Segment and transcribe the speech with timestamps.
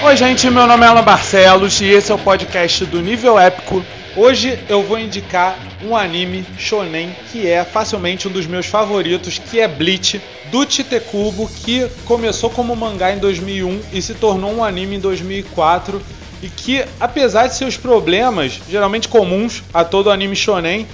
[0.00, 3.84] Oi, gente, meu nome é Alan Barcelos e esse é o podcast do Nível Épico.
[4.16, 9.58] Hoje eu vou indicar um anime shonen que é facilmente um dos meus favoritos, que
[9.58, 10.22] é Bleach,
[10.52, 15.00] do Tite Kubo, que começou como mangá em 2001 e se tornou um anime em
[15.00, 16.00] 2004
[16.44, 20.86] e que, apesar de seus problemas, geralmente comuns a todo anime shonen,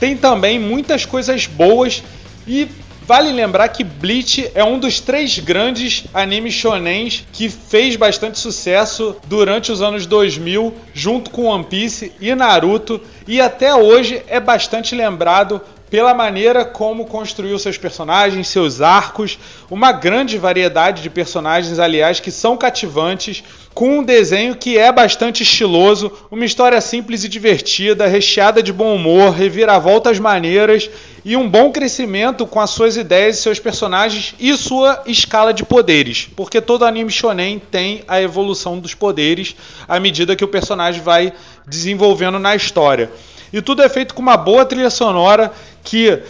[0.00, 2.02] tem também muitas coisas boas
[2.48, 2.66] e
[3.02, 9.16] Vale lembrar que Bleach é um dos três grandes animes shonens que fez bastante sucesso
[9.26, 14.94] durante os anos 2000, junto com One Piece e Naruto, e até hoje é bastante
[14.94, 15.58] lembrado
[15.88, 19.38] pela maneira como construiu seus personagens, seus arcos,
[19.70, 25.42] uma grande variedade de personagens, aliás, que são cativantes, com um desenho que é bastante
[25.42, 30.90] estiloso, uma história simples e divertida, recheada de bom humor, reviravoltas maneiras
[31.24, 36.28] e um bom crescimento com as suas ideias, seus personagens e sua escala de poderes,
[36.34, 39.54] porque todo anime shonen tem a evolução dos poderes
[39.86, 41.32] à medida que o personagem vai
[41.66, 43.10] desenvolvendo na história.
[43.52, 45.52] E tudo é feito com uma boa trilha sonora
[45.82, 46.22] que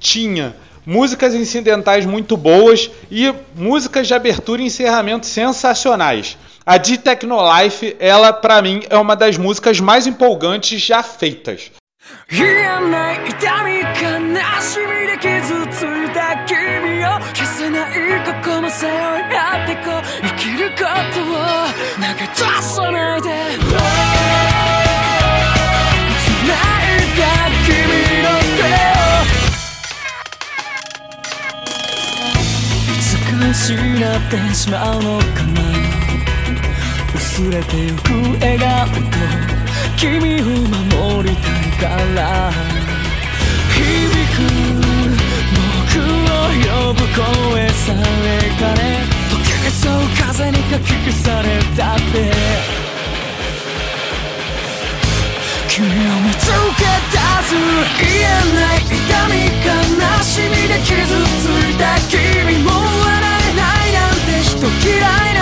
[0.00, 0.54] tinha
[0.86, 6.36] músicas incidentais muito boas e músicas de abertura e encerramento sensacionais.
[6.64, 11.70] A de Technolife, ela para mim é uma das músicas mais empolgantes já feitas.
[34.16, 35.60] ってしまうのかな。
[37.14, 38.92] 薄れてゆく笑顔と
[39.96, 42.52] 君を守りたいから。
[43.74, 43.80] 響
[44.34, 44.38] く
[45.58, 48.82] 僕を呼ぶ声さえかね
[49.30, 49.32] 溶
[49.64, 52.14] けそう風にかき消されたって。
[55.68, 57.50] 君を見つけたず
[57.98, 58.22] 言え
[58.54, 58.92] ない痛
[59.28, 62.83] み悲しみで傷ついた君も。
[64.82, 65.33] 嫌い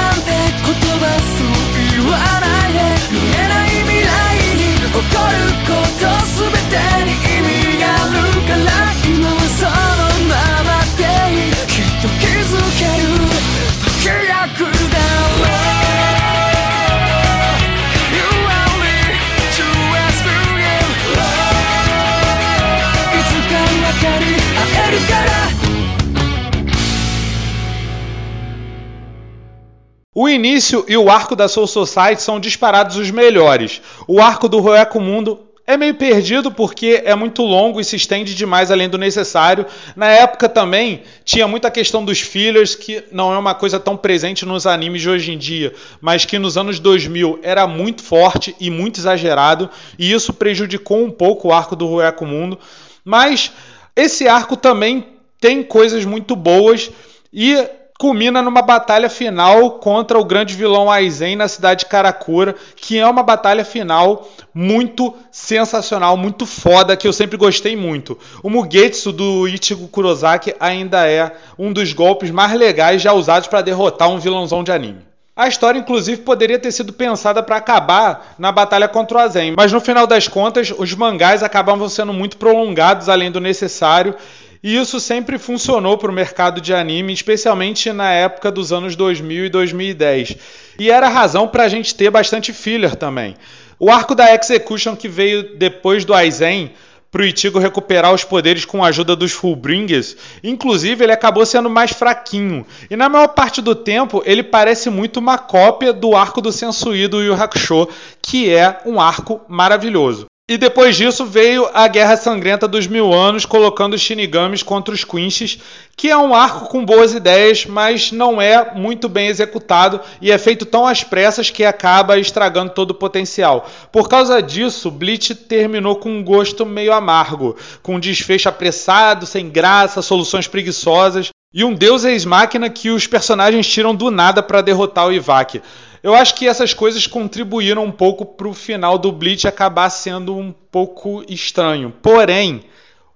[30.15, 33.81] O início e o arco da Soul Society são disparados os melhores.
[34.07, 38.35] O arco do Roeco Mundo é meio perdido porque é muito longo e se estende
[38.35, 39.65] demais além do necessário.
[39.97, 44.45] Na época também tinha muita questão dos fillers, que não é uma coisa tão presente
[44.45, 48.71] nos animes de hoje em dia, mas que nos anos 2000 era muito forte e
[48.71, 52.59] muito exagerado, e isso prejudicou um pouco o arco do Roeco Mundo.
[53.03, 53.51] Mas
[53.97, 55.07] esse arco também
[55.41, 56.91] tem coisas muito boas
[57.33, 57.57] e
[57.99, 63.07] culmina numa batalha final contra o grande vilão Aizen na cidade de Karakura, que é
[63.07, 68.19] uma batalha final muito sensacional, muito foda, que eu sempre gostei muito.
[68.43, 73.63] O Mugetsu do Ichigo Kurosaki ainda é um dos golpes mais legais já usados para
[73.63, 75.13] derrotar um vilãozão de anime.
[75.35, 79.73] A história, inclusive, poderia ter sido pensada para acabar na batalha contra o Azen, mas
[79.73, 84.15] no final das contas, os mangás acabavam sendo muito prolongados além do necessário
[84.63, 89.47] e isso sempre funcionou para o mercado de anime, especialmente na época dos anos 2000
[89.47, 90.37] e 2010.
[90.79, 93.35] E era razão para a gente ter bastante filler também.
[93.79, 96.71] O arco da Execution que veio depois do Aizen
[97.11, 101.69] para o Ichigo recuperar os poderes com a ajuda dos Fullbringers, inclusive ele acabou sendo
[101.69, 102.65] mais fraquinho.
[102.89, 107.09] E na maior parte do tempo ele parece muito uma cópia do arco do Sensui
[107.09, 107.87] do Yu Hakusho,
[108.23, 110.32] que é um arco maravilhoso.
[110.53, 115.03] E depois disso veio a Guerra Sangrenta dos Mil Anos, colocando os Shinigamis contra os
[115.03, 115.59] Quinches,
[115.97, 120.37] que é um arco com boas ideias, mas não é muito bem executado e é
[120.37, 123.67] feito tão às pressas que acaba estragando todo o potencial.
[123.91, 129.49] Por causa disso, Bleach terminou com um gosto meio amargo, com um desfecho apressado, sem
[129.49, 135.07] graça, soluções preguiçosas e um deus ex-máquina que os personagens tiram do nada para derrotar
[135.07, 135.63] o Ivaki.
[136.03, 140.37] Eu acho que essas coisas contribuíram um pouco para o final do Bleach acabar sendo
[140.37, 141.95] um pouco estranho.
[142.03, 142.65] Porém,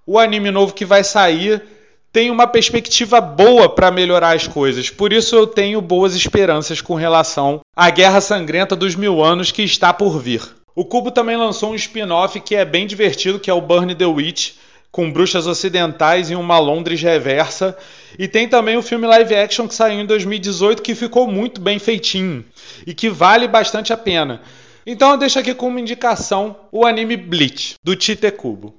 [0.05, 1.61] o anime novo que vai sair
[2.13, 4.89] tem uma perspectiva boa para melhorar as coisas.
[4.89, 9.63] Por isso eu tenho boas esperanças com relação à Guerra Sangrenta dos Mil Anos que
[9.63, 10.41] está por vir.
[10.73, 14.05] O Cubo também lançou um spin-off que é bem divertido, que é o Burn the
[14.05, 14.53] Witch,
[14.91, 17.77] com bruxas ocidentais e uma Londres reversa.
[18.17, 21.79] E tem também o filme live action que saiu em 2018 que ficou muito bem
[21.79, 22.45] feitinho
[22.85, 24.41] e que vale bastante a pena.
[24.85, 28.73] Então eu deixo aqui como indicação o anime Bleach, do Tite Kubo.